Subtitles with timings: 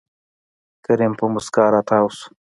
[0.85, 2.27] کريم په موسکا راتاو شو.